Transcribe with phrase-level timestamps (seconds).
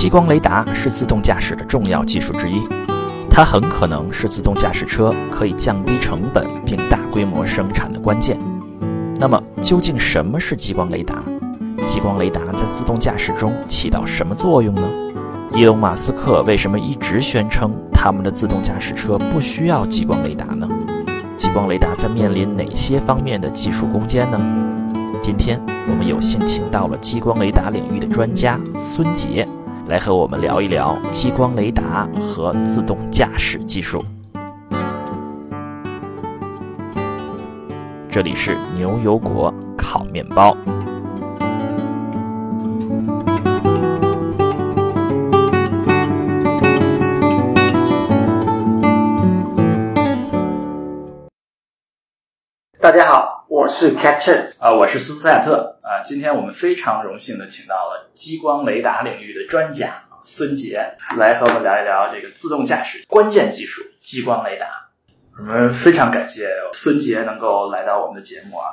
[0.00, 2.66] 激光雷达是自动驾驶的重要技术之一，
[3.28, 8.38] 它很可能是自动驾驶车可以降低成本并大规模生产的关键。
[9.16, 11.22] 那么，究竟什么是激光雷达？
[11.84, 14.88] 激光雷达在自动驾驶中起到什么作用呢？
[15.52, 20.66] 伊隆·马斯克为什么一直宣称他们的自动驾驶车不需要激光雷达呢？
[21.36, 24.40] 激光雷达在面临哪些方面的技术攻坚呢？
[25.20, 25.60] 今天
[25.90, 29.46] 我们有幸请到了激光雷达领域的专家孙杰，
[29.90, 34.00] 来和我们聊一聊激光雷达和自动驾驶技术。
[38.08, 40.56] 这里是牛油果烤面包。
[52.78, 56.04] 大家好，我是 Catcher，啊，我是斯图亚特啊。
[56.04, 59.90] 今天我们非常荣幸的请到了激光雷达领域的专家
[60.26, 64.66] 孙杰，来和我们聊一聊这个自动驾驶关键技术——激光雷达。
[65.38, 68.68] 我们非常感谢孙杰能够来到我们的节目啊。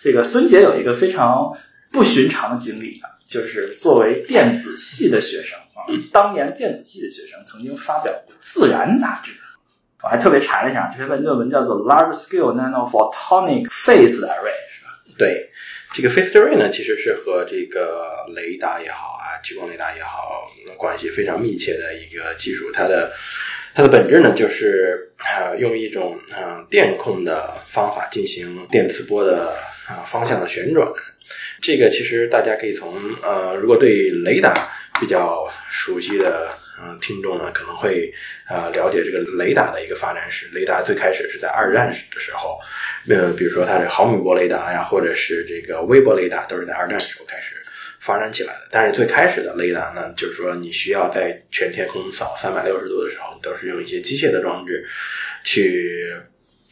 [0.00, 1.52] 这个孙杰有一个非常
[1.90, 5.82] 不寻常的经历啊，就是作为电子系的学生啊，
[6.12, 9.32] 当年电子系的学生曾经发表过《自然》杂志。
[10.04, 14.70] 我还特别查了一下，这篇论文叫做 Large Scale Nano Photonic Phased Array？
[15.22, 15.48] 对，
[15.94, 22.72] 这个 phase array 呢，其实是和这个雷达也好啊，激光雷达也好，关系非常密切的一个技术。
[22.72, 23.12] 它的
[23.72, 29.54] 它的本质呢，就是啊，用一种啊电控的方法进行电磁波的
[29.86, 30.84] 啊方向的旋转。
[31.60, 32.92] 这个其实大家可以从
[33.22, 34.52] 呃，如果对雷达
[35.00, 36.58] 比较熟悉的。
[36.84, 38.12] 嗯，听众呢可能会
[38.48, 40.48] 呃了解这个雷达的一个发展史。
[40.52, 42.58] 雷达最开始是在二战的时候，
[43.08, 47.54] 呃，比如说它的毫米波雷达呀，或者是这个微波雷达，都是在二战时候开始
[48.00, 48.68] 发展起来的。
[48.70, 54.84] 但是最开始的雷达呢，就是说你需要在全天空扫三百六十度的时候，都是用一些机械的装置
[55.44, 56.12] 去。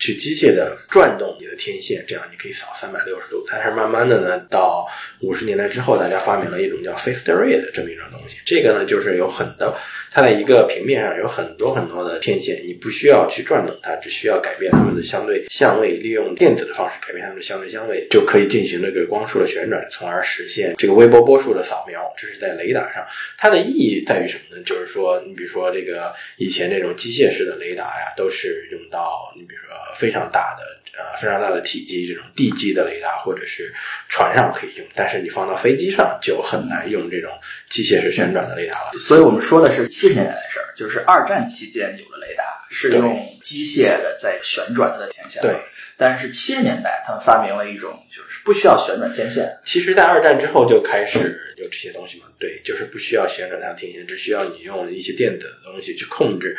[0.00, 3.44] 去机械的转动你的天线，这样你可以扫三百六十度。
[3.46, 4.88] 但是慢慢的呢，到
[5.20, 8.38] 五十年代之后，大家发明了一种叫 phased array 的这么一种东西。
[8.46, 9.76] 这个呢，就是有很多，
[10.10, 22.10] 它在一个平面上有很多很多的天线，你不需要去转动它，只需要改变它们的相对相位，利用电子的方式改变它们的相对相位，就可以进行这个光束的旋转，从而实现这个微波波束的扫描。
[22.16, 23.06] 这是在雷达上，
[23.36, 24.62] 它的意义在于什么呢？
[24.64, 29.76] 就是说，你比如说这个以前这种机械式的雷达呀，都是用到你比如说。
[29.94, 30.64] 非常大的
[30.98, 33.72] 呃，非常大的体积，这种地基的雷达或者是
[34.08, 37.30] 船上可以用，但是你放到飞机上就很难用这种
[37.70, 38.90] 机械式旋转的雷达了。
[38.98, 45.42] 所以我们说的是七十年代的事儿，就是二战期间有的雷达是用机械的在旋转它的天线。
[45.42, 45.52] 对，
[45.96, 49.58] 但是七十年代他们发明了一种就是不需要旋转天线。
[49.64, 52.26] 其实，在二战之后就开始有这些东西嘛。
[52.38, 56.56] 对，就是不需要旋转它的天线，只需要你用一些电子的东西去控制。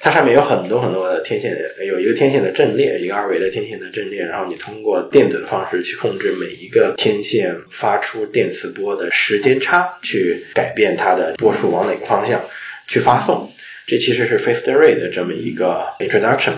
[0.00, 1.54] 它上面有很多很多的天线，
[1.84, 12.40] 有一个天线的阵列，一个二维的天线的阵列，然后你通过电子的方式去控制每一个天线发出电磁波的时间差，去改变它的波束往哪个方向
[12.86, 13.52] 去发送。
[13.88, 16.52] 这其实是 phased array 的这么一个 introduction。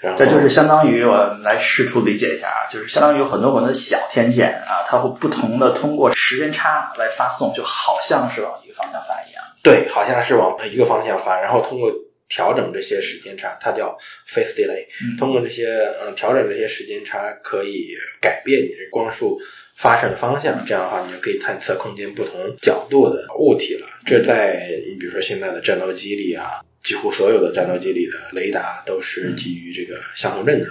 [0.00, 9.42] 然后，这就是相当于我们来试图理解一下啊，就是相当于有很多很多的小天线啊，它会不同的通过时间差来发送，就好像是往一个方向发一样。
[9.62, 11.90] 对，好像是往一个方向发，然后通过。
[12.28, 13.96] 调整这些时间差，它叫
[14.28, 14.84] phase delay。
[15.16, 19.38] 通过这些嗯调整这些时间差，可以改变你这光束
[19.76, 20.66] 发射的方向。
[20.66, 23.86] 这样的话，你就可以探测空间不同角度的物体了。
[24.04, 30.66] 这在你比如说现在的战斗机里啊，几乎所有的战斗机里的雷达都是基于这个相控阵的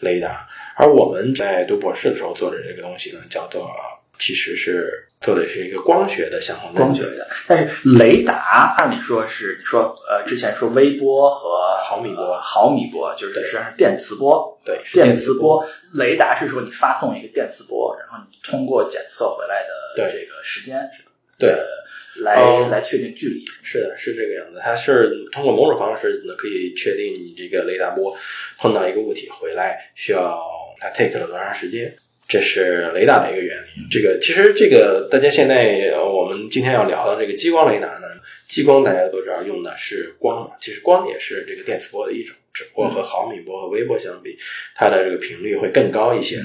[0.00, 0.48] 雷达。
[0.74, 3.70] 而我们在读博士的时候做的这个东西呢，叫做
[4.18, 5.08] 其实是。
[5.22, 15.64] 做的是一个光学的相控阵光学的，但是雷达按理说是你说呃，之前说微波和毫米波，毫米波就是实际上是电磁波，对，电磁波。
[15.94, 21.11] 雷达是说你发送一个电磁波，然后你通过检测回来的这个时间是吧？
[21.42, 23.44] 对，来来确定距离。
[23.64, 24.60] 是的，是这个样子。
[24.62, 28.16] 它是通过某种方式呢可以确定你这个雷达波
[28.58, 30.40] 碰到一个物体回来需要
[30.78, 31.92] 它 take 了多长时间。
[32.28, 33.88] 这是雷达的一个原理。
[33.90, 38.06] 这个其实，这个大家现在我们今天要聊的这个激光雷达呢，
[38.48, 44.38] 激光大家都知道用的是光，其实光也是这个电磁波的一种，只不过和毫米波和微波相比，
[44.74, 46.38] 它的这个频率会更高一些。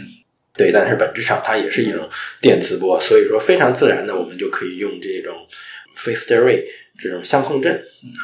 [0.58, 2.10] 对，但是本质上它也是一种
[2.42, 5.48] 电磁波，所以说非常自然的，我们就可以用这种
[5.96, 6.66] array
[7.00, 7.74] 这种相控阵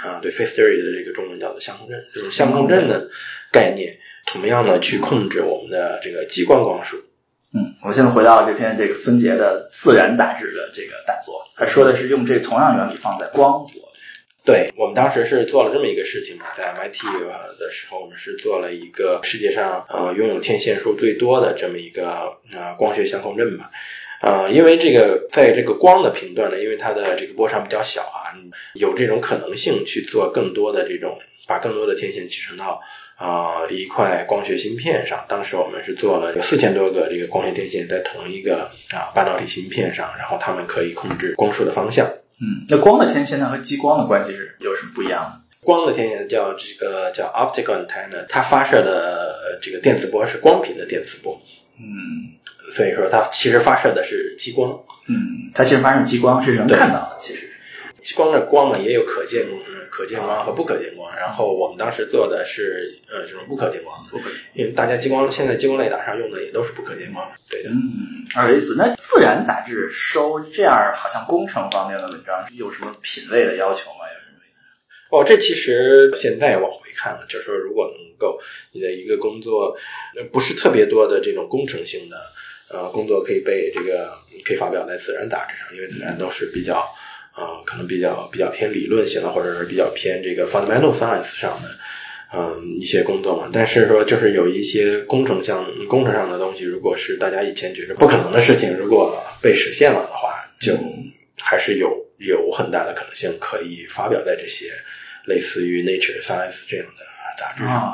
[0.03, 3.07] 啊，对 array 的这个中文叫做相控阵，这种相控阵的
[3.51, 3.95] 概念，
[4.25, 6.97] 同样呢去控制我们的这个激光光束。
[7.53, 13.93] 嗯，我现在回到了这篇这个孙杰的《自然》杂志的这个大作，他说的是用这同样原理放在光波。
[14.45, 17.00] 对我们当时是做了这么一个事情嘛，在 MIT
[17.57, 23.69] 的时候，我们是做了一个世界上呃拥有天线数最多的这么一个呃光学相控阵嘛。
[24.22, 28.31] 呃，因为这个在这个光的频段呢，因为它的这个波长比较小啊，
[28.74, 31.18] 有这种可能性去做更多的这种，
[31.48, 32.81] 把更多的天线集成到
[33.18, 35.25] 啊一块光学芯片上。
[35.28, 42.10] 当时我们是做了有四千多个这个光学天线在同一个啊半导体芯片上，然后它们可以控制光束的方向。
[42.41, 45.41] 嗯，那光的天线呢和激光的关系是有什么不一样的？
[45.62, 51.41] 光的天线叫这个叫 optical antenna，它发射的这个电磁波是光频的电磁波，
[51.80, 52.31] 嗯。
[52.71, 54.71] 所以说它其实发射的是激光。
[55.07, 57.50] 嗯，它其实发射激光是人看到的，其实。
[58.01, 61.16] 激光的光嘛，也有可见呃可见光和不可见光。
[61.16, 64.34] 然后我们当时做的是呃这种不可见光的，不可以。
[64.54, 67.31] 因为大家激光现在激光雷达上用的也都是不可见光。
[67.48, 68.75] 对的，嗯，二有意思。
[68.75, 74.10] 那《自然》杂志收这样好像工程方面的文章，有什么品位的要求吗？
[74.12, 75.19] 有什么？
[75.19, 78.42] 哦，这其实现在往回看了，就是说，如果能够
[78.72, 79.78] 你的一个工作
[80.18, 82.18] 呃不是特别多的这种工程性的
[82.72, 86.84] 呃工作，可以被这个可以发表在《自然》杂志上，因为《自然》都是比较
[87.35, 91.69] 呃可能比较比较偏理论型的，或者是比较偏这个 fundamental science 上的
[92.33, 93.50] 嗯一些工作嘛。
[93.51, 100.77] 但是说，就是有一些工程项工程上的东西，如果是大家以前觉得不可能的事情，如果被实现了的话，就
[101.41, 104.65] 还是有有很大的可能性可以发表在这些。
[105.25, 107.03] 类似于 Nature Science 这样的
[107.39, 107.94] 杂志上，啊，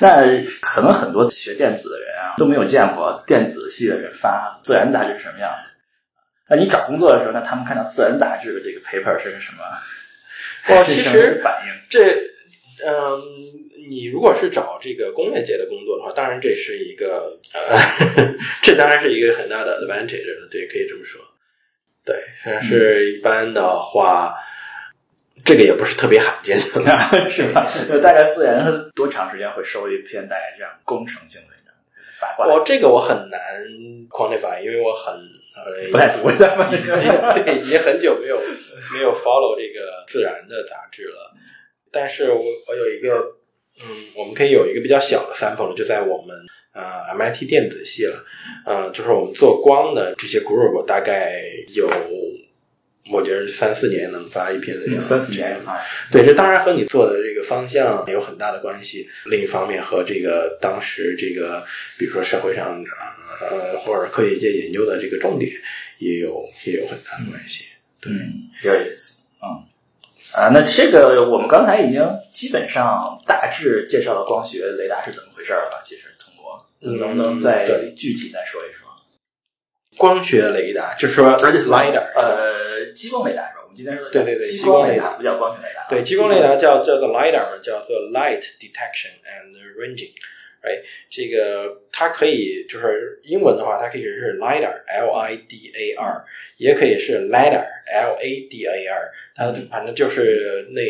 [0.00, 5.73] 但可能很多学电子的人啊都没有见过电子系的人发《自然》杂志是什么样的。
[6.48, 9.64] 那你找工作的时候，那他们看到《自然》杂志的这个 paper 是什么？
[10.68, 12.04] 哇，是什其实反应这，
[12.84, 13.22] 嗯，
[13.88, 17.78] 你如果是找这个工业界的工作的话，当然这是一个呃，
[18.62, 21.20] 这当然是一个很大的 advantage 了，对，可以这么说。
[22.04, 24.34] 对，但是一般的话，
[25.44, 26.64] 这个也不是特别罕见的。
[27.30, 27.66] 是吧？
[27.88, 31.54] 就大概《自然》多长时间会收一篇大概这样工程性的
[32.38, 33.40] 我这个我很难
[34.08, 36.70] quantify，因为我很呃不太读的嘛。
[36.72, 37.10] 已经
[37.44, 38.38] 对，已经很久没有
[38.92, 41.34] 没有 follow 这个自然的杂志了。
[41.92, 43.14] 但是我我有一个，
[43.80, 46.36] 嗯，我们可以有一个比较小的 sample，就在我们
[46.72, 48.24] 呃 MIT 电子系了，
[48.66, 51.40] 呃，就是我们做光的这些 group 大概
[51.74, 51.88] 有，
[53.12, 55.06] 我觉得三四年能发一篇的样子。
[55.06, 55.78] 三四年啊，
[56.10, 59.06] 对，这当然和你做的这个方向有很大的关系。
[59.26, 61.62] 另一方面，和这个当时这个，
[61.98, 62.82] 比如说社会上
[63.40, 65.52] 呃或者科学界研究的这个重点，
[65.98, 67.64] 也有也有很大的关系。
[68.00, 69.14] 对，嗯，有意思。
[69.42, 69.60] 嗯，
[70.32, 72.02] 啊，那这个我们刚才已经
[72.32, 75.82] 基本上大致介绍了光学雷达是怎么回事了。
[75.84, 78.83] 其实通过，嗯能不能再对具体再说一说？
[79.96, 83.62] 光学雷达就是说 lidar，呃，激光雷达是吧？
[83.62, 85.86] 我们今天说的对对对激光雷达不叫光学雷达啊。
[85.88, 90.12] 对，激光雷达叫叫做 lidar，叫做 light detection and ranging。
[90.62, 96.24] right，这个它可以就是英文的话，它可以是 lidar，l i d a r，
[96.56, 100.82] 也可以是 lidar，l a d a r，它反正就是那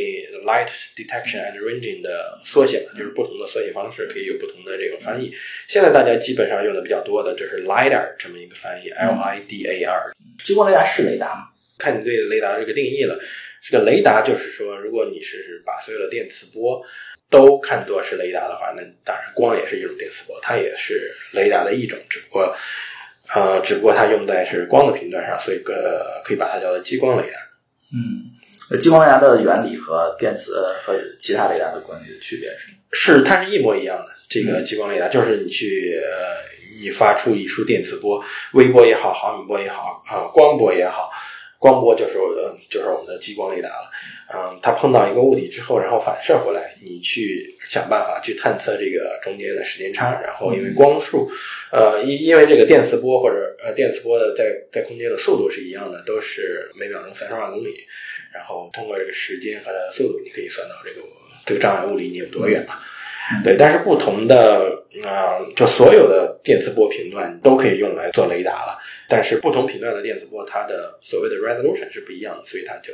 [0.47, 0.67] light
[0.97, 5.31] detection and ranging 的缩写嘛，就是不同的缩写方式可以有不同的这个翻译。
[5.69, 10.11] 现在大家基本上用的比较多的就是 lidar 这么一个翻译，l i d a r。
[10.43, 11.49] 激光雷达是雷达吗？
[11.77, 13.20] 看你对雷达这个定义了。
[13.63, 16.82] 这个雷达就是说，如果你是把所有的电磁波
[17.34, 22.55] 都看作是雷达的话，那当然光也是一种电磁波，它也是雷达的一种，只不过
[23.34, 27.36] 呃，只不过它用在是光的频段上，所以个可以把它叫做激光雷达。
[27.93, 28.31] 嗯，
[28.70, 30.53] 呃激光雷达的原理和电磁
[30.84, 33.17] 和其他雷达的关系的区别是？
[33.17, 34.12] 是，它是一模一样的。
[34.29, 36.38] 这个激光雷达就是你去呃，
[36.81, 38.22] 你发出一束电磁波，
[38.53, 41.10] 微波也好，毫米波也好，啊、光波也好，
[41.58, 43.91] 光波就是呃就是我们的激光雷达了。
[44.34, 51.31] 嗯，它碰到一个物体之后，然后反射回来，你去想办法去探测这个中间的时间差，然后因为光速，
[51.70, 57.76] 呃，因因为这个电磁波或者呃电磁波的在在空间的速度是一样的，都是每秒钟三十万公里，
[58.34, 61.06] 然后通过这个时间和它的速度，你可以算到这个
[61.46, 62.81] 这个障碍物离你有多远嘛。
[63.43, 68.78] 对，但是不同的啊、呃就所有的电磁波频段都可以用来做雷达了。
[69.08, 72.93] 但是不同频段的电磁波，它的所谓的 resolution 是不一样的，所以它就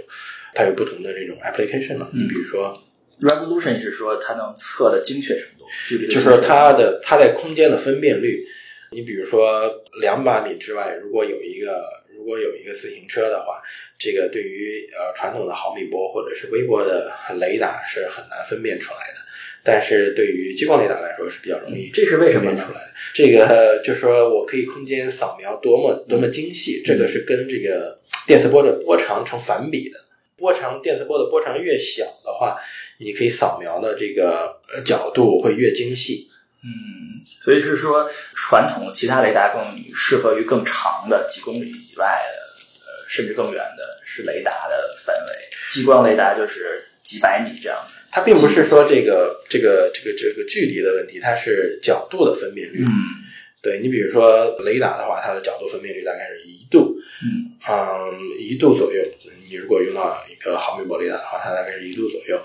[0.54, 2.08] 它有不同的这种 application 了。
[2.12, 2.80] 你比如说
[3.20, 8.44] ，resolution 是说它能测的精确程度，距离就是说它的它在空间的分辨率，
[8.92, 13.62] 你比如说两百米之外，如果有一个如果有一个自行车的话，
[13.98, 19.29] 这个对于呃传统的毫米波或者是微波的雷达是很难分辨出来的。
[19.62, 22.92] 但是对于激光雷达来说是比较容易，这是为什么出来的？
[23.14, 29.98] 这个就说我可以空间扫描多么多么精细，这个是跟这个电磁波的波长成反比的。
[30.36, 32.56] 波长电磁波的波长越小的话，
[32.98, 36.28] 你可以扫描的这个呃角度会越精细。
[36.62, 42.40] 嗯，所以是说传统其他雷达更适合于更长的几公里以外的，
[42.84, 45.32] 呃，甚至更远的是雷达的范围。
[45.70, 47.90] 激光雷达就是几百米这样的。
[48.10, 52.84] 它并不是说这个这个这个这个距离的问题，它是角度的分辨率。
[52.86, 52.92] 嗯
[53.62, 57.78] 对你比如说雷达的话，它的角度分辨率大概是一度，嗯嗯，
[58.38, 59.04] 一度左右。
[59.46, 62.42] 你如果用到一个毫米波雷达的话，它大概是一度左右。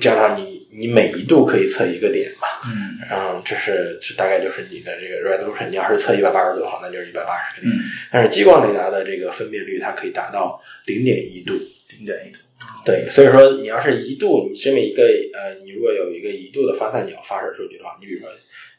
[0.00, 2.48] 这样的话，你你每一度可以测一个点嘛？
[2.64, 5.68] 嗯嗯，这是这大概就是你的这个 resolution。
[5.68, 7.76] 你要是测一百八十度的话，那就是一百八十个点。
[7.76, 11.52] 嗯，但是激光雷达的这个分辨率，它可以达到零点一度。
[11.98, 12.38] 零点一度。
[12.84, 18.28] 对，所以说你要是一度，你这么一个呃，你如果有一个一度的发散角发射数据的话，你比如说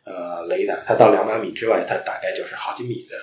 [0.03, 3.15] 呃雷达，它到两百米之外，它大概就是好几米的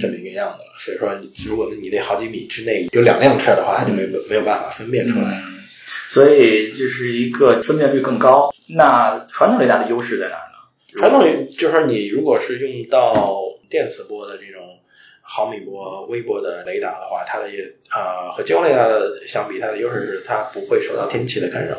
[0.00, 0.68] 这么一个样子了。
[0.78, 5.42] 所以说你如果你那好几米之内有两辆车的话，它就没没有办法分辨出来。
[5.46, 5.60] 嗯，
[6.08, 8.52] 所以这是一个分辨率更高。
[8.68, 10.98] 那传统雷达的优势在哪儿呢？
[10.98, 14.63] 传统就是说你如果是用到电磁波的这种
[15.26, 21.76] 毫米波、微波的雷达的话，它的也呃和激光雷达的相比，它的优势是它不会受到天气的干扰。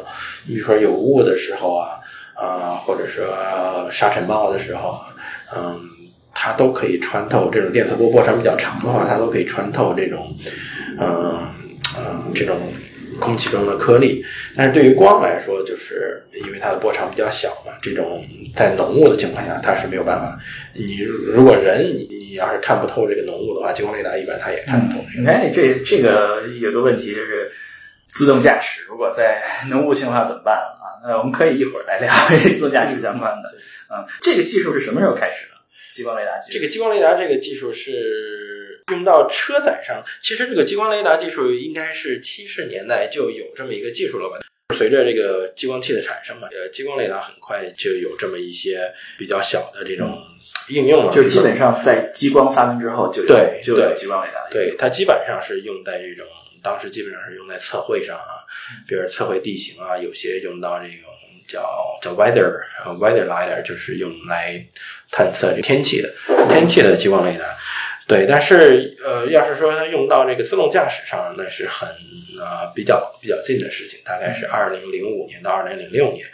[0.47, 2.01] 你比如说有雾的时候啊，
[2.33, 3.25] 啊、或者说
[3.91, 5.15] 沙尘暴的时候啊，
[5.55, 5.79] 嗯，
[6.33, 10.35] 它都可以穿透这种电磁波波长比较长的话，它都可以穿透这种
[10.99, 11.47] 嗯
[11.97, 12.57] 嗯这种
[13.19, 14.23] 空气中的颗粒。
[14.55, 18.23] 但是对于光来说，就是因为它的波长比较小嘛，这种
[18.55, 20.37] 在浓雾的情况下，它是没有办法。
[20.73, 25.29] 你如果人你你要是看不透这个浓雾的话，激光雷达一般它也看不透这个。
[25.29, 27.51] 哎，这这个有个问题就是
[28.07, 30.85] 自动驾驶，如果在 浓雾情况下怎么办啊？
[31.03, 32.11] 那我们可以一会儿来聊
[32.51, 33.49] 自动驾驶相关的。
[33.93, 35.51] 嗯，这个技术是什么时候开始的？
[35.93, 36.57] 激光雷达技术？
[36.57, 37.91] 这个激光雷达这个技术是
[38.91, 40.03] 用到车载上。
[40.21, 44.39] 其实这个激光雷达技术应该是七十年代就有这么一个技术了吧？
[44.75, 50.21] 随着这个激光器的产生嘛，呃，激光雷达很快就有这么一些比较小的这种
[50.69, 51.13] 应用了。
[51.13, 54.47] 就基本上在激光发明之后就有对就有对激光雷达。
[54.49, 56.25] 对，它基本上是用在这种，
[56.61, 58.41] 当时基本上是用在测绘上啊，
[58.87, 61.09] 比如测绘地形啊，有些用到这种
[61.47, 64.65] 叫叫 weather 呃 weather lidar，就是用来
[65.11, 66.11] 探测这天气的
[66.49, 67.45] 天气的激光雷达。
[68.07, 71.89] 对，但是呃，要是说它用到这个自动驾驶上，那是很
[72.39, 76.25] 呃比较比较近的事情，大概是二零零五年到二零零六年。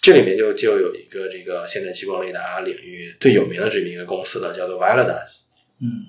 [0.00, 5.26] 这里面就就有一个这个现在激光雷达领域最有名的这么一个公司了，叫做 Velodyne。
[5.80, 6.04] 嗯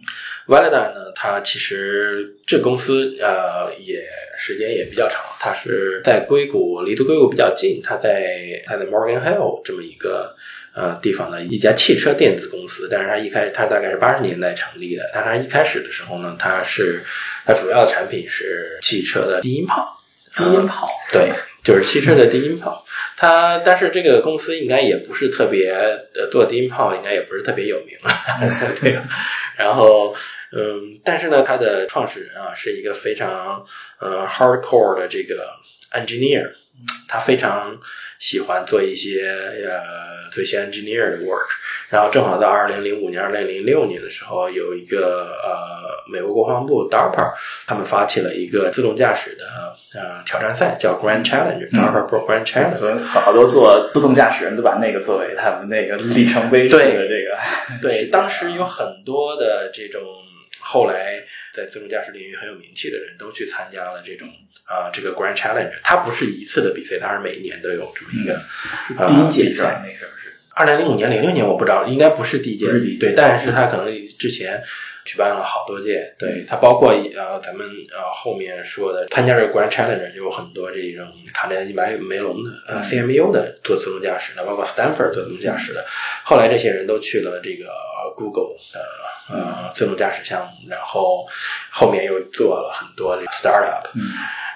[0.48, 4.04] Velodyne 呢，它其实这公司呃也
[4.38, 10.36] 时间也比较长，它是在硅谷，离得硅谷比较近，它在它在 Morgan Hill 这么一个
[10.76, 17.02] 呃地方的一家汽车电子公司，但是它一开它大概是八十年代成立的，但它一开始的时候呢，它是
[17.46, 19.98] 它主要的产品是汽车的低音炮，
[20.36, 20.88] 低音炮。
[21.12, 21.32] 对，
[21.64, 22.86] 就是汽车的低音炮。
[23.18, 25.72] 它但是这个公司应该也不是特别
[26.14, 28.12] 呃做低音炮，应该也不是特别有名了，
[28.82, 29.04] 对吧？
[29.56, 30.14] 然后
[30.56, 33.66] 嗯，但是呢，它的创始人啊是一个非常
[34.00, 35.50] 呃 hardcore 的这个
[35.92, 36.50] engineer，
[37.10, 37.78] 他非常
[38.20, 41.48] 喜欢做一些呃做一些 engineer 的 work。
[41.90, 47.34] 然后正好在二零零五年、二零零六年的时候，有一个呃美国国防部 DARPA
[47.68, 49.46] 他们发起了一个自动驾驶的
[50.00, 52.78] 呃挑战赛，叫 Grand Challenge，DARPA Pro Grand Challenge。
[52.78, 57.38] 所以好多做自动驾驶人都把那个作为他们那个里程碑式的这个。
[57.82, 60.02] 对， 当时有很多的这种
[60.66, 64.28] 后来在自动驾驶领域很有名气的人都去参加了这种
[64.66, 65.72] 啊、这个 Grand Challenge。
[65.84, 68.42] 它不是一次的比赛，它是每年都有这么一个、
[68.98, 69.84] 呃第一届比赛。
[69.86, 70.34] 那时候是。
[70.58, 73.08] 二零零五年、零六年我不知道，应该不是第一届，不是第一届。
[73.08, 73.86] 对，但是它可能
[74.18, 74.64] 之前
[75.04, 85.86] 举办了好多届，对，它包括呃咱们呃后面说的参加这个 Grand Challenge 有很多这种卡内基梅梅隆的呃 CMU 的做自动驾驶的，包括 Stanford 做自动驾驶的，
[86.24, 87.70] 后来这些人都去了这个
[88.16, 88.80] Google 的
[89.30, 91.26] 呃自动驾驶项目，然后
[91.72, 94.02] 后面又做了很多这个 startup，嗯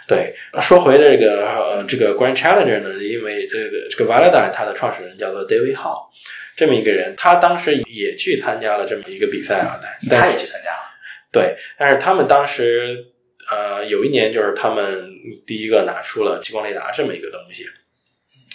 [0.07, 6.07] 对，说回这个呃这个 Grand Challenger 呢，因为这个这个 Valada 它的创始人叫做 David Hall，
[6.55, 10.79] 这么一个人，他当时也去参加了这么一个比赛啊，但他也去参加了。
[11.31, 13.05] 对，但是他们当时
[13.51, 15.11] 呃有一年就是他们
[15.45, 17.67] 第一个拿出了激光雷达这么一个东西，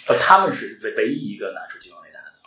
[0.09, 1.94] 呃，他们是唯唯一一个拿出激光。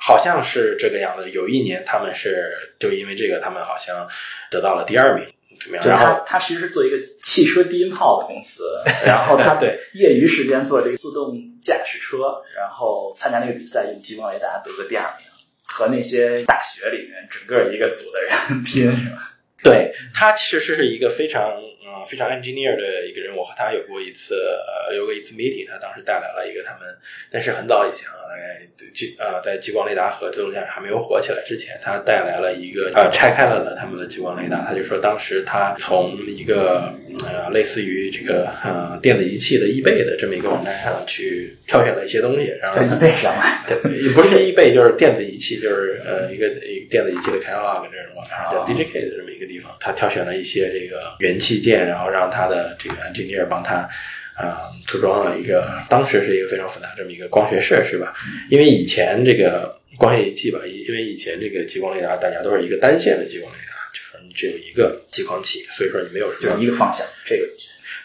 [0.09, 1.31] 好像是这个样子。
[1.33, 2.51] 有一年他们是
[2.81, 4.09] 就因为这个，他们好像
[4.51, 5.27] 得到了第二名。
[5.61, 5.87] 怎么样？
[5.87, 8.63] 然后它它其实是做一个汽车低音炮的公司，
[9.05, 15.27] 然后他对业余时间做这个自动驾驶车，然后参加那个比赛用激光雷达得个第二名，
[15.67, 19.35] 和那些大学里面整个一个组的人拼是吧？
[19.63, 21.61] 对他其实是一个非常
[21.99, 26.89] 嗯非常 engineer 的一个人，我和他有过一次呃有过一次 meeting，他当时带来了一个他们，
[27.31, 36.93] 但是很早以前了，大概激呃在激光雷达和自动驾驶还没有火起来之前，他带来了一个呃拆开了的他们的激光雷达，他就说当时他从一个
[37.27, 43.35] 呃类似于这个呃电子仪器的 eBay 的这么一个网站上去挑选了一些东西，然后在易贝上。
[43.67, 53.89] 对，也不是 eBay，就是电子仪器，就是呃一个一个电子仪器的 catalog 这种网站叫哦 DJK 的这么一个地方，他挑选了一些这个元器件，然后让他的这个 engineer 帮他
[54.35, 58.15] 啊、组装了一个，当时是一个非常复杂这么一个光学设施吧，
[58.49, 67.49] 因为以前这个光学仪器吧，因因为以前这个激光雷达大家都是一个单线的激光雷达，就是你只有一个激光器，所以说你没有什么就一个方向，这个。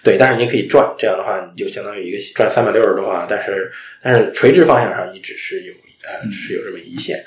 [0.03, 3.71] 对，但是你可以转，这样的话你就相当于一个转三百六十度啊，但是
[4.01, 5.73] 但是垂直方向上你只是有
[6.03, 7.23] 呃只是有这么一线。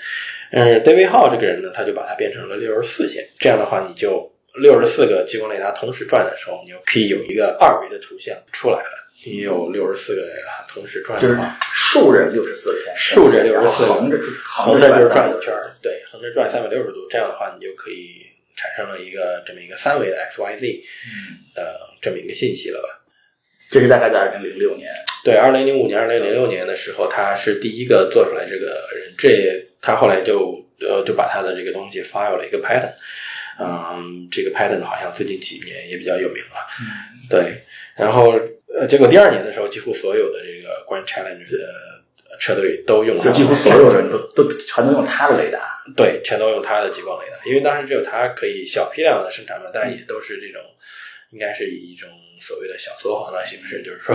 [0.51, 9.07] 嗯，David 这个人呢，他就把它变成了六十四线，这样的话你就六十四个激光雷达同时转的时候，你就可以有一个二维的图像出来了。
[9.25, 10.23] 你有六十四个
[10.69, 23.05] 同时转就是的话，竖着六十四个线，竖着然后64横着横着就是转转一圈儿，对，横着转三百六十度，这样的话你就可以产生了一个这么一个三维的 X Y Z 嗯，的这么一个信息了吧。
[23.71, 24.93] 这是大概在二零零六年。
[25.25, 32.93] 对，二零零五年、二零零六年的时候，他是第一个做出来这个人，这他后来就呃就把他的这个东西发有了一个 patent，
[33.59, 36.67] 嗯，这个 patent 好像最近几年也比较有名了，
[37.31, 37.63] 对，
[37.97, 38.39] 然后
[38.79, 50.61] 呃，结果第二年的时候，几乎所有的这个 Grand Challenge 的车队都用了，就几乎所有人都都全都用它的雷达，对，全都用它的激光雷达，因为当时只有它可以小批量的生产嘛，但也都是这种，
[51.31, 54.15] 应该是以一种所谓的小作坊的形式，就是说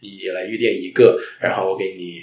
[0.00, 2.22] 你来预定一个，然后我给你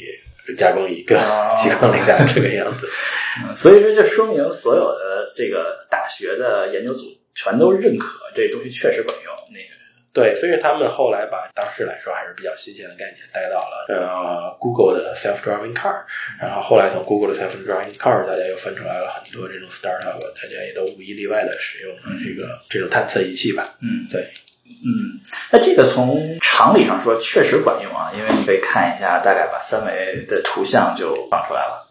[0.58, 1.56] 加工一个哦。
[1.58, 2.86] 激光雷达这个样子。
[2.88, 9.34] 嗯所以说就说明所有的这个大学的研究组全都认可这东西确实管用。
[9.51, 9.75] 那个
[10.12, 16.06] 对，所以他们后来把当时来说还是比较新鲜的概念带到了呃 Google 的 self-driving car，
[16.39, 23.76] 然后后来从 Google 的 self-driving car，大家又分出来了很多这种 startup，大家也都无一例外的使用了这个这种探测仪器吧。
[23.82, 24.21] 嗯，对，
[24.63, 25.19] 嗯，
[25.52, 31.85] 那这个从常理上说确实管用啊，因为你可以看一下，大概把三维的图像就放出来了。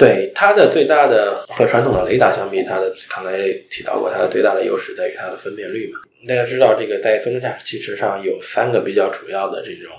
[0.00, 3.36] 对它的最大的和传统的雷达相比，它的刚才
[3.68, 6.00] 提到过，它的最大的优势在于它的分辨率嘛。
[6.26, 9.92] 大家知道，这个在自动驾驶汽车上有三个比较主要的这种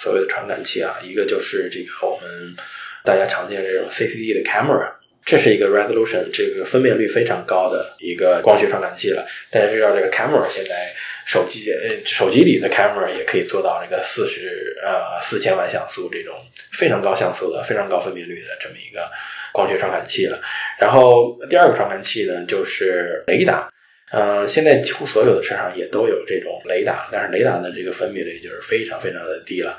[0.00, 2.56] 所谓的传感器啊，一个就是这个我们
[3.04, 4.90] 大家常见这种 CCD 的 camera，
[5.24, 9.24] 这是一个 resolution 这个分辨率非常高的一个光学传感器了。
[9.52, 10.92] 大家知道，这个 camera 现在
[11.26, 16.34] 手机呃手机里的 camera 也可以做到这个四十呃四千万像素这种
[16.72, 19.10] 非常高像素的、非常高分辨率的这么一个
[19.54, 20.42] 光学传感器了。
[20.80, 23.70] 然后第二个传感器呢，就是雷达。
[24.10, 29.76] 呃，现在几乎所有的车上也都有这种雷达，但是雷达的这个分辨率就是非常非常的低了，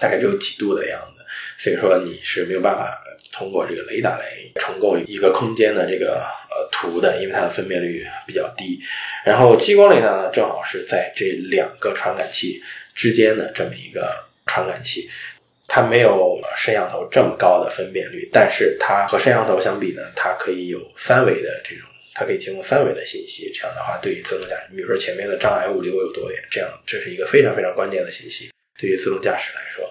[0.00, 1.24] 大概只有几度的样子。
[1.56, 2.98] 所以说你是没有办法
[3.32, 8.78] 通过这个雷达来重构一个空间的这个呃图的，因为它的分辨率比较低。
[9.24, 12.60] 然后激光雷达呢，正好是在这两个传感器
[12.94, 14.12] 之间的这么一个
[14.46, 15.08] 传感器。
[15.72, 23.52] 它没有摄像头这么高的分辨率，但是它和摄像头相比呢，它可以有三维的这种，它可以提供三维的信息。
[23.54, 29.88] 这样的话，对于自动驾驶，比如说前面的障碍物离我有多远，这样这是一个非常非常关键的信息，对于自动驾驶来说。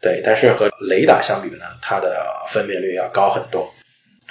[0.00, 3.72] 对，但是和雷达相比呢，它的分辨率要高很多，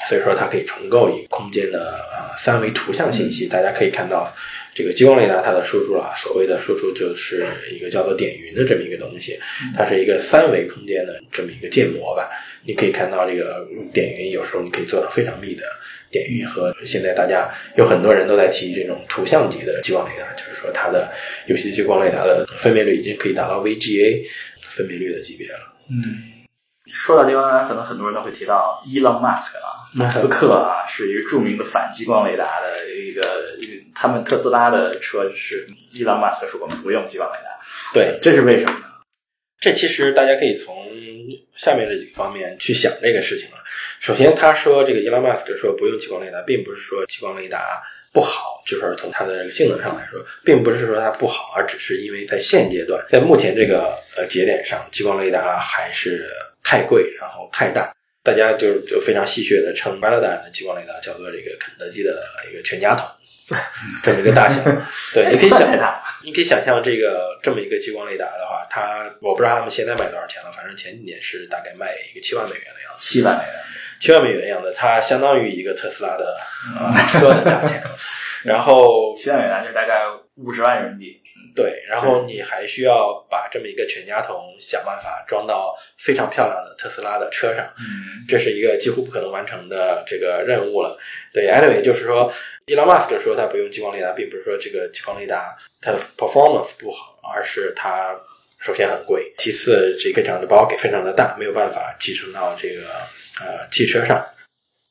[0.10, 3.48] 所以说它可以重构一个空间的呃三维图像信息。
[3.48, 4.30] 大家可以看到，
[4.74, 9.38] 这个激光雷达它的输出啊，所谓的输出就是一个叫做点云的这么一个东西，
[9.76, 12.30] 它是一个三维空间的这么一个建模吧。
[12.64, 15.64] 你可以看到这个点云，有时候你可以做到非常密的
[16.12, 21.12] 点云，和现在大家有很多人都在提这种图像级的激光雷达，就是说它的
[21.48, 24.24] 有些激光雷达的分辨率已经可以达到 VGA
[24.62, 25.74] 分辨率的级别了。
[25.90, 25.98] 嗯，
[26.86, 37.60] 说到激光雷达，可能很多人都会提到伊朗马斯克啊，马斯克啊， 是一个著名的反激光雷达的一个一个，他们特斯拉的车是伊朗马斯克说我们不用激光雷达，
[37.94, 38.86] 对，这是为什么呢？
[39.60, 40.90] 这其实大家可以从
[41.56, 43.58] 下面这几个方面去想这个事情啊。
[44.00, 56.28] 首先，他说这个伊朗马斯克说不用激光雷达，并不是说激光雷达不好，就是从它的这个性能上来说，并不是说它不好，而只是因为在现阶段，在目前这个呃节点上，激光雷达还是
[56.64, 57.94] 太贵，然后太大。
[58.24, 63.08] 大家就就非常戏谑的称 Velodyne 的激光雷达叫做这个肯德基的一个全家桶，
[64.04, 64.62] 这么一个大小。
[65.14, 65.60] 对，你可以想
[66.24, 73.54] 你可以想象这个这么一个激光雷达的话，它我不知道他们现在卖多少钱了，反正前几年是大概卖一个七万美元的样子，七万美元。
[74.00, 76.36] 七万美元的样子，它相当于一个特斯拉的、
[76.76, 77.84] 呃、车的价钱。
[78.44, 80.02] 然后七万美元就大概
[80.44, 81.22] 五十万人民币。
[81.54, 90.98] 对，然后你还需要把这么一个全家桶想办法装到非常漂亮的特斯拉的车上，嗯，这是一个几乎不可能完成的这个任务了。
[91.34, 92.32] 对，anyway，就是说
[92.68, 98.18] ，Elon Musk 说他不用激光雷达，并不是说这个激光雷达它的 performance 不好，而是它
[98.60, 102.84] 首先很贵，其次这个非常的包给非常的大，没有办法集成到这个
[103.42, 104.26] 呃汽车上。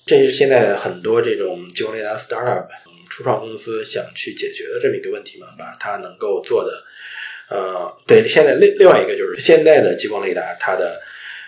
[0.04, 6.84] 这是现在很多这种激光雷达 startup 嗯初创公司想去解决的这么一个问题嘛，把它能够做的，
[7.50, 11.02] 呃，对，现在另另外一个就是现在的激光雷达它的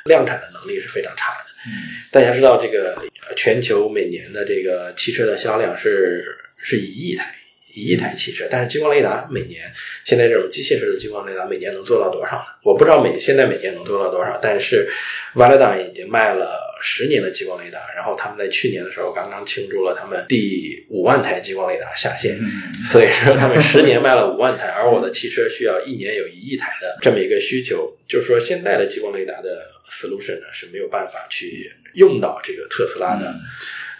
[0.05, 1.53] 量产的能力是非常差的。
[1.65, 1.71] 嗯
[2.11, 2.95] 大家知道，这个
[3.27, 7.33] 呃全球每年的这个汽车的销量是是一亿台，
[7.73, 9.73] 一亿台汽车，但是激光雷达每年
[10.05, 12.45] 现在这种机械式的激光雷达每年能做到多少呢？
[12.65, 14.91] 我不知道每现在每年能做到多少，但是
[15.35, 33.33] Velodyne 已经卖了十年的激光雷达，然后他们在去年的时候刚刚庆祝了他们第五万台激光雷达下线，嗯 所以说他们十年卖了五万台，而我的汽车需要一年有一亿台的这么一个需求，就是说现在的激光雷达的 solution 呢是没有办法去用到这个特斯拉的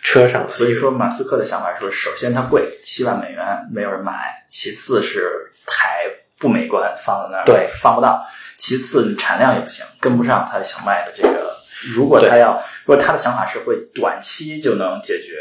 [0.03, 3.41] 车上，所以说，马斯克的想法说，首先它贵，七万美元
[3.73, 4.13] 没有人买；
[4.51, 6.05] 其次是台
[6.37, 8.19] 不美观，放在那儿对放不到；
[8.59, 11.62] 其次你产量也不行，跟不上他想卖的这个。
[11.95, 15.39] 如果他要，如果他的想法是会短期就能解决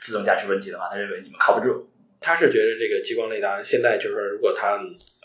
[0.00, 1.88] 自动驾驶问题的话，他认为你们靠不住。
[2.22, 4.78] 他是觉得这个激光雷达现在就是说，如果他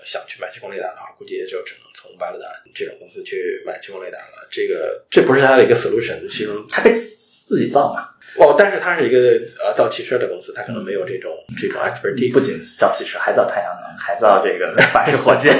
[0.06, 4.48] 想去买激光雷达的话，估计也就只能从 l o d 这种公司去买激光雷达了。
[4.50, 9.20] 这个这不是他的一个 solution，其实他可以自己造嘛，哦，但是他是一个
[9.62, 12.32] 呃造汽车的公司，他可能没有这种这种 expertise。
[12.32, 15.54] 不仅造汽车，还造太阳能，还造这个 反射火箭。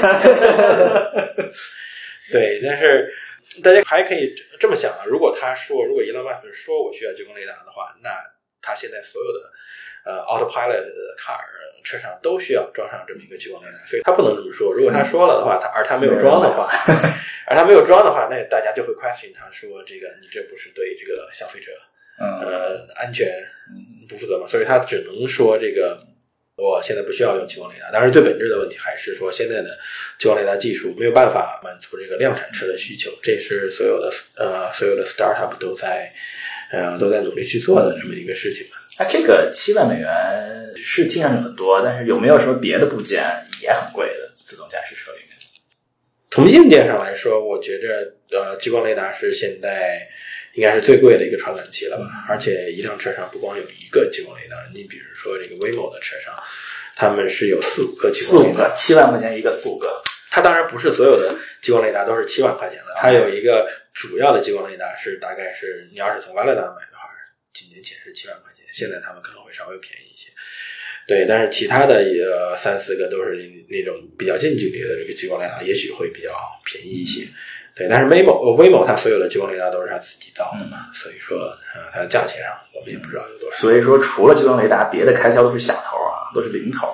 [2.32, 3.12] 对，但是
[3.62, 8.10] 大家还可以这么想啊，如果他说，如果 Elon Musk 说我需要激光雷达的话，那
[8.60, 9.40] 他现在所有的
[10.04, 11.38] 呃 autopilot 的 car
[11.84, 14.72] 车上都需要装上这么一个激光雷达，所以他不能这么说。
[14.72, 16.68] 如果他说了的话，他而他没有装的话，
[17.46, 21.70] 而他没有装的话，那大家就会 question 他说这个你这不是对这个消费者
[22.18, 23.28] 嗯，呃安全
[24.08, 24.46] 不负责嘛？
[24.48, 26.06] 所以他只能说这个。
[26.56, 29.78] 我现在不需要用激光雷达，当然最本质的问题还是说现在的
[30.18, 36.10] 激光雷达技术没有办法满足这个量产车的需求，这是所有的呃所有的 startup 都在
[36.72, 38.66] 呃都在努力去做的这么一个事情。
[38.98, 43.22] 那这个七万美元是听上去很多，但是有没有什么别的部件
[43.60, 45.36] 也很贵的自动驾驶车里面？
[46.30, 50.00] 从硬件上来说，我觉着呃激光雷达是现在
[50.56, 52.24] 应该是最贵的一个传感器了吧？
[52.28, 56.34] 而且一辆车上不光有一个激光雷达，你比如说这个 vivo 的车上，
[56.96, 60.02] 他们是有四五个激光雷达个，，七万块钱一个，四五个。
[60.30, 67.08] 它当然不是所有的激光雷达都是七万块钱的，它有一个主要的激光雷达是大概是你要是从 l o d 买的话，
[67.52, 70.30] 几年前是七万块钱，现在他们可能会稍微便宜一些。
[71.06, 73.36] 对，但是其他的呃三四个都是
[73.68, 77.26] 那种比较近距离的这个激光雷达，也许会比较便宜一些。
[77.76, 78.22] 对，但是呃
[78.56, 81.38] Waymo 它所有的激光雷达都是它自己造的嘛，所以说
[81.74, 83.56] 呃它的价钱上我们也不知道有多少。
[83.58, 86.88] 所以说，除了激光雷达，别的开销都是小头啊，都是零头。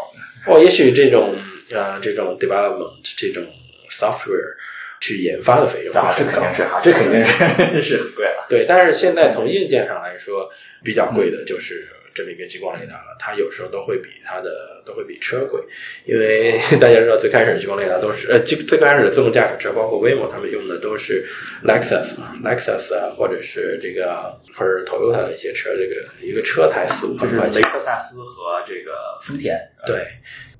[0.46, 1.36] 哦，也许这种
[1.70, 3.44] 呃这种 development 这种
[3.90, 4.56] software
[5.00, 7.30] 去研发的费用啊，这肯定是啊，这肯定是
[7.80, 8.46] 是很贵了。
[8.48, 10.50] 对，但是现在从硬件上来说，
[10.82, 13.16] 比较贵的就是这么一个激光雷达了。
[13.18, 15.60] 它有时候都会比它的都会比车贵，
[16.04, 21.26] 因为 大家知道最开始激光雷达都是呃，最最开始的自动驾驶车，包括 Waymo 他们用的都是
[21.64, 29.96] Lexus 嘛，Lexus 啊，或者是这个或者 Toyota 的一些车，这个一个车才四五就是万块钱，雷克萨斯和这个丰田，对，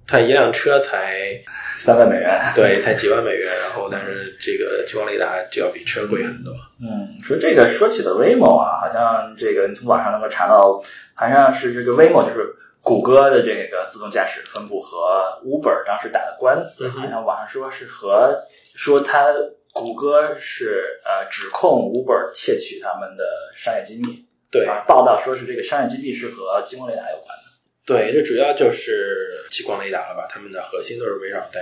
[0.07, 1.41] 它一辆车才
[1.79, 2.41] 三万美元。
[2.55, 6.53] 对才几万美元，然后但是这个激光雷达就要比车贵很多。
[6.81, 10.83] 嗯，说这个说起了 Waymo 啊，好像这个你从网上能够查到，
[11.15, 18.37] 好像是这个 Waymo 就是谷歌的这个自动驾驶分部和 Uber 当时打的官司，好像网上说是和
[18.75, 19.33] 说他
[19.73, 27.52] 谷歌是呃指控 Uber 窃取他们的商业机密，对，啊，报道说是这个商业机密是和激光雷达有关的。
[27.85, 30.27] 对，这主要就是激光雷达了吧？
[30.31, 31.61] 他们的核心都是围绕在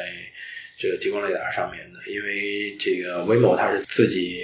[0.79, 4.43] 这个激光雷达上面的，因为这个 Waymo 它是自己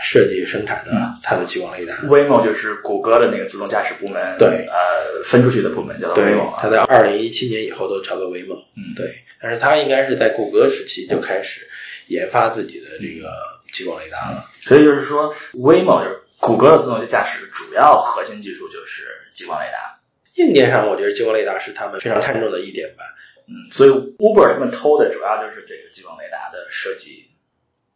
[0.00, 1.94] 设计生产的它的激光雷达。
[2.04, 8.64] Waymo 就是谷歌的那个自动驾驶部门，对呃，分出去的部门叫 Waymo 啊，它在二零一七年以后都叫做 Waymo。
[8.76, 9.06] 嗯对，
[9.40, 11.66] 但是它应该是在谷歌时期就开始
[12.08, 13.28] 研发自己的这个
[13.72, 14.48] 激光雷达了。
[14.60, 19.91] 所以就是说，Waymo 就是谷歌的自动驾驶主要核心技术就是激光雷达。
[20.34, 23.04] 硬件上，我觉得激光雷达是他们非常看重的一点吧。
[23.46, 27.28] 嗯，所以 Uber 他们偷的主要就是这个激光雷达的设计。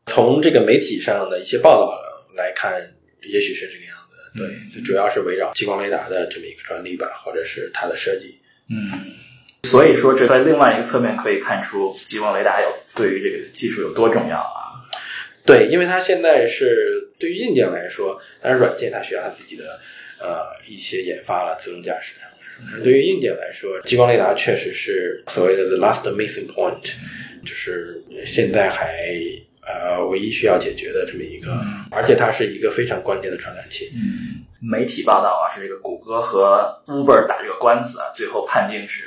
[0.07, 1.99] 从这个媒体上的一些报道
[2.37, 2.81] 来看，
[3.23, 4.17] 也许是这个样子。
[4.37, 8.39] 对，主要是围绕激光雷达的这么一个专利吧，或者是它的设计。
[8.69, 8.91] 嗯，
[9.65, 14.79] 所以说这在另外一个侧面可以看出激光雷达有对于这个技术有多重要啊。
[15.45, 19.81] 对，因为它现在是对于硬件来说，但是软件它需要它自己的
[20.21, 22.15] 呃一些研发了，自动驾驶
[22.83, 26.95] 对于硬件来说，激光雷达确实是所谓的 the last missing point，
[27.45, 29.07] 就是现在还。
[29.69, 31.51] 呃，唯一需要解决的这么一个，
[31.91, 33.91] 而且它是一个非常关键的传感器。
[33.97, 39.07] 嗯，媒体报道啊，是这个谷歌和 Uber 打这个官司啊，最后判定是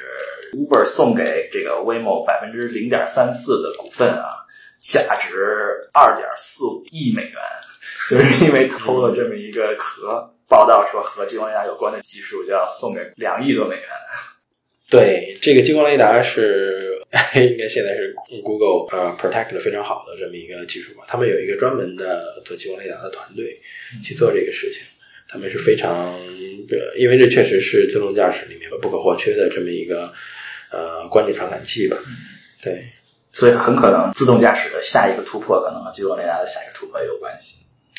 [0.52, 4.44] Uber 送给这个 Waymo 百分之零点三四的股份啊，
[4.82, 7.34] 价值二点四五亿美元，
[8.12, 10.30] 就是因为偷了这么一个壳。
[10.50, 13.86] 报道说和激光雷达有关的技术就要送给两亿多美元。
[14.90, 16.98] 对，这个激光雷达是。
[17.34, 21.04] 应该现在是 Google 呃 Protect 的非常好的这么一个技术吧。
[21.08, 23.60] 他们有一个专门的做激光雷达的团队
[24.04, 24.84] 去做这个事情，
[25.28, 26.16] 他们是非常，
[26.96, 30.14] 因为这确实是自动驾驶里面不可或缺的这么一个
[30.72, 31.98] 呃关键传感器吧。
[32.62, 32.86] 对，
[33.32, 37.56] 所以很可能自动驾驶的下一个突破可能和激光雷达的下一个突破也有关系。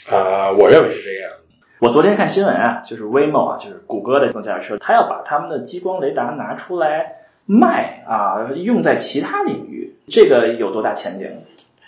[0.06, 1.32] 啊，我认为是这样。
[1.80, 7.16] 我昨天看新闻啊，就是 Waymo 啊，就是谷歌的自动驾驶车，它要把他们的激光雷达拿出来。
[7.46, 11.26] 卖啊，用在其他领域，这个有多大前景？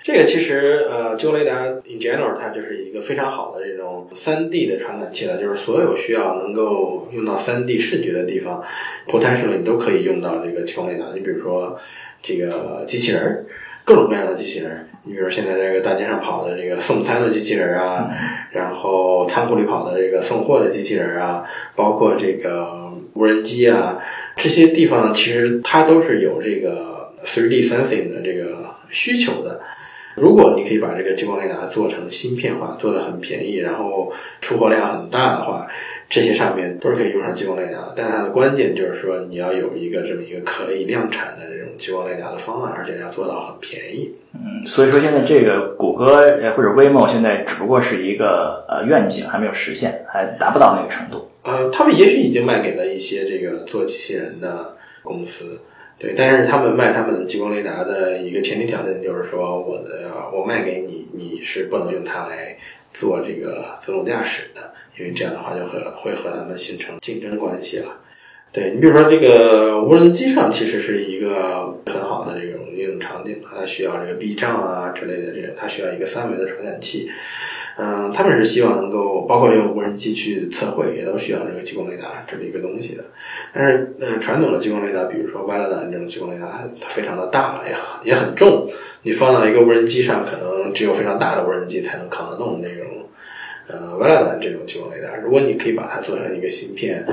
[0.02, 8.60] 这个其实呃，激光雷达 in general 它就是一个非常好的这种三 D 的传感器了，就是所有需要能够用到三 D 视觉的地方
[9.06, 11.04] ，potentially 你都可以用到这个激光雷达。
[11.14, 11.78] 你比如说
[12.20, 13.44] 这个机器人儿，
[13.84, 18.10] 各种各样的机器人，你比如现在这个大街上跑的这个送餐的机器人啊，
[18.52, 23.98] 然后仓库里跑的这个送货的机器人啊，包括这个无人机啊。
[24.36, 29.60] 这些地方其实它都是有这个 3D sensing 的这个需求的。
[30.16, 35.66] 如果你可以把这个激光雷达做成芯片化，做的很便宜，然后出货量很大的话，
[36.08, 37.92] 这些上面都是可以用上激光雷达。
[37.96, 44.14] 但它的关键就是说，你要有一个这么一个可以量产的这种激光雷达的方案，而且要做到很便宜。
[44.34, 46.06] 嗯，所以说现在这个谷歌
[46.56, 51.28] 或者 Waymo 现在只不过是一个呃愿景，还没有实现，还达不到那个程度。
[51.44, 55.60] 呃，他们也许已经卖给了一些这个做机器人的公司，
[56.02, 62.58] 对，但是他们卖他们的激光雷达的一个前提条件就是说，我的我卖给你，你是不能用它来
[62.92, 68.00] 做这个自动驾驶的，因为这样的话就和会和他们形成竞争关系了。
[68.50, 77.08] 对你比如说这个无人机上其实是一个很好的这种应用场景，它需要这个避障啊之类的这种，它需要一个三维的传感器。
[77.76, 83.04] 嗯，他们是希望能够包括用无人机去测绘，也都需要这个激光雷达这么一个东西的。
[83.52, 88.66] 但是，呃，传统的激光雷达，比如说 vlog 这种激光雷达，它非常的大了，也也很重。
[89.02, 92.86] 你放到一个无人机上，可能只有非常大的无人机才能扛得动那种。
[93.68, 97.06] 呃 vlog 这种激光雷达，如果你可以把它做成一个芯片。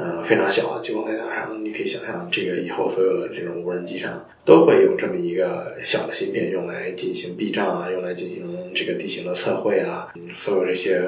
[0.00, 11.02] 嗯，非常小的激光雷达上，你可以想象，这个以后所有的这种无人机上都会有这么一个小的芯片，用来进行避障啊，用来进行这个地形的测绘啊，所有这些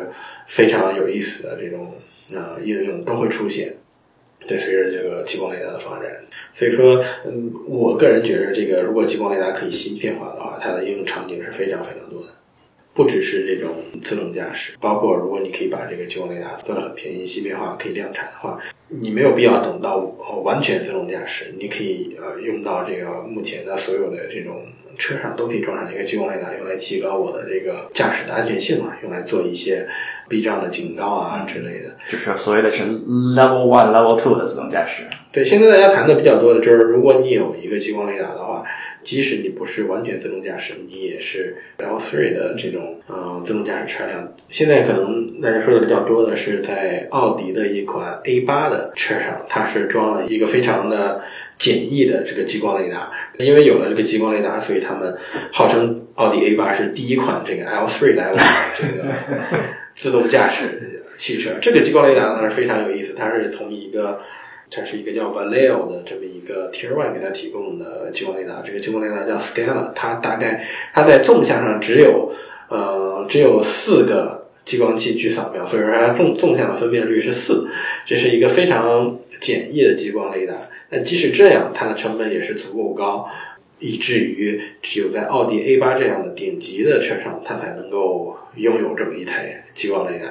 [0.48, 1.94] 非常有意思的这种
[2.35, 3.76] 啊应用都会出现。
[4.48, 6.11] 对，随着这个激光雷达的发展，
[6.53, 12.26] 所以说，嗯，我个人觉得，这个如果激光雷达可以芯片化的话，它的应用场景是非常非常多的。
[13.01, 19.97] 不只是这种自动驾驶，包括如果你可以把这个激光雷达做的很便宜、芯片化，可以量产的话，你没有必要等到
[20.45, 24.67] 完全自动驾驶，你可以呃用到这个目前的所有的这种
[25.01, 29.89] 车上都可以装上一个激光雷达，用来提高我的这个驾驶的安全性嘛，用来做一些
[30.29, 35.05] 避障的警告啊之类的，就是所谓的是 Level One、Level Two 的自动驾驶。
[35.33, 38.63] 对，现在大家谈的比较多的就是，如果你有一个激光雷达的话。
[39.03, 44.35] 即使你不是完全自动驾驶，你也是 Level Three 的这种嗯自动驾驶车辆。
[44.51, 51.23] 现在可能大家说的比较多的是在奥迪的一款 A 八的车上，它是装了一个非常的
[51.61, 53.12] 简易的这个激光雷达。
[53.38, 55.16] 因为有了这个激光雷达，所以他们
[55.53, 58.42] 号称奥迪 A8 是第一款这个 L3 level 的
[58.75, 59.05] 这个
[59.94, 61.51] 自动驾驶汽车。
[61.61, 64.20] 这个激光雷达呢是非常有意思，它是从一个
[64.70, 72.33] 它是一个叫 Valeo 的这么一个 Tier One 给它提供的激光雷达，这个激光雷达叫 Scala，它大概它在纵向上只有
[72.68, 77.66] 呃只有四个激光器去扫描，所以说它纵纵向的分辨率是四，
[78.07, 80.55] 这是一个非常简易的激光雷达。
[80.90, 83.29] 但即使这样，它的成本也是足够高，
[83.79, 90.27] 以至于只有在奥迪 A 八这样的顶级的车上，它才能够拥有这么一台激光雷达。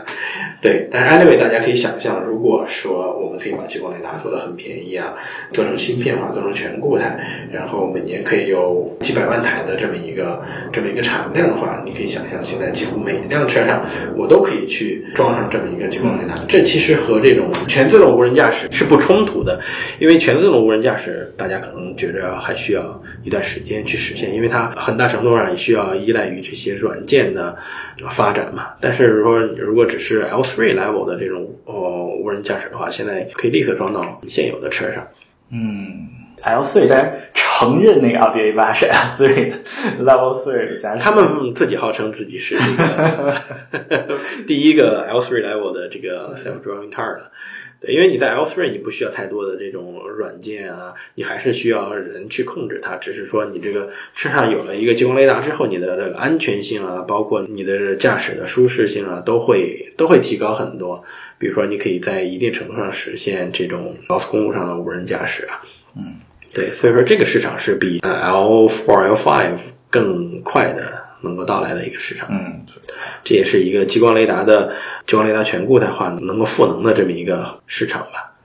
[0.61, 5.15] 对，但是 anyway，大家可以想象，如果说我们可以把激光雷达做得很便宜啊，
[5.53, 7.19] 做成芯片化，做成全固态，
[7.51, 13.85] 然后每年可以有几百万台的这么一个这么一个产量的话，你可以想象，现在几乎每一辆车上
[14.17, 16.35] 我都可以去装上这么一个激光雷达。
[16.47, 19.59] 这其实和这种全自动无人驾驶是不冲突的，
[19.99, 27.57] 因为全自动无人驾驶大家可能觉着还需要一段时间去实现，因为它很大程度上也需要依赖于这些软件的
[28.09, 28.69] 发展嘛。
[28.81, 31.73] 但是说如果只是 L3 level 的这种呃
[32.21, 35.07] 无人驾驶的话，现在可以立刻装到现有的车上。
[35.51, 36.07] 嗯
[36.43, 39.57] ，L 3大家承认那个奥迪 A 八是 L 3的
[40.03, 44.17] Level 3的驾驶，他们自己号称自己是这个
[44.47, 47.31] 第一个 L3 level 的这个 self-driving car 的。
[47.81, 52.97] 对，因为你在 L3 你不需要太多的这种软件啊，你还是需要人去控制它。
[52.97, 61.03] 只是说你这个车上有了一个激光雷达之后，你的这个安全性啊，包括你的驾驶的舒适性啊，都会都会提高很多。
[61.37, 65.61] 比如说，你可以在一定程度上实现这种高速公路上的无人驾驶啊。
[65.95, 66.17] 嗯，
[66.53, 69.57] 对，所以说这个市场是比呃 L4、L5
[69.89, 72.27] 更快的能够到来的一个市场。
[72.31, 72.59] 嗯，
[73.23, 74.73] 这也是一个激光雷达的
[75.05, 78.35] 激光雷达全固态化能够赋能的这么一个市场吧。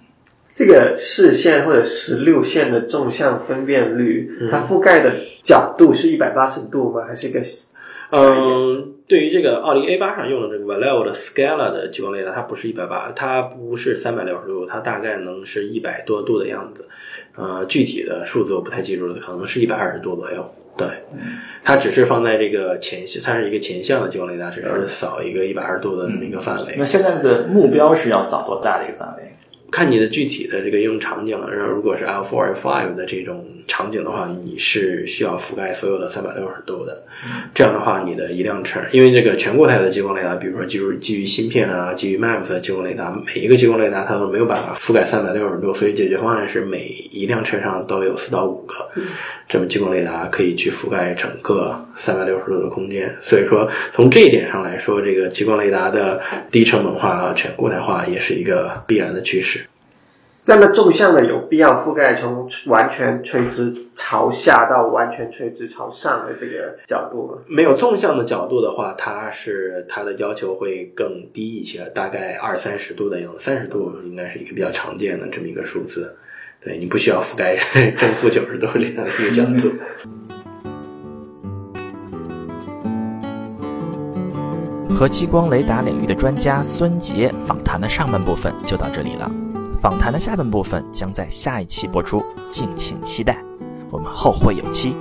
[0.56, 5.12] 这个视线或者十六线的纵向分辨率，它覆盖的
[5.44, 7.04] 角度是一百八十度吗？
[7.06, 7.40] 还是一个？
[8.10, 16.86] 嗯，对于这个奥迪 A 八上用的这个 Valeo 的 Scala 的激光雷达，它不是一百八，它不是三百六十度，它大概能是一百多度的样子。
[17.34, 20.54] 呃，具体的数字我不太记住了，可能是一百二十度左右。
[20.76, 20.88] 对，
[21.62, 26.74] 它只是放在这个前，它是一个前向的激光雷达，只是扫一个一百二十度的这么一个范围。
[26.76, 29.22] 那现在的目标是要扫多大的一个范围？
[29.74, 31.52] 看你的具体的这个应用场景了。
[31.52, 37.02] 然后，如果是 L4、L5 的这种场景的话，你是需要覆盖所有的三百六十度的。
[37.52, 48.88] 这样的话，你的一辆车，因为这个全固态的激光雷达，比如说基于基于芯片啊，基于 MAX 的激光雷达，每一个激光雷达它都没有办法覆盖三百六十度，所以解决方案是每一辆车上都有四到五个
[49.48, 53.12] 这么激光雷达，可以去覆盖整个三百六十度的空间。
[53.20, 56.20] 所以说，从这一点上来说，这个激光雷达的
[56.52, 59.63] 低成本化、全固态化也是一个必然的趋势。
[60.46, 67.38] 那么纵向的有必要覆盖从完全垂直朝下到完全垂直朝上的这个角度吗？
[67.46, 76.14] 没有纵向的角度的话，它是它的要求会更低一些，大概二三十度的样子，三十度应该是一个比较常见的这么一个数字。
[76.62, 77.56] 对你不需要覆盖
[77.96, 79.74] 正负九十度这样的一个角度。
[84.94, 89.30] 和激光雷达领域的专家孙杰访谈的上半部分就到这里了。
[89.84, 93.44] 访谈的下半部分将在下一期播出，敬请期待。
[93.90, 94.96] 我们后会有期。